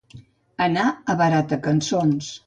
Anar 0.67 0.85
a 1.13 1.15
barata 1.19 1.59
cançons. 1.67 2.31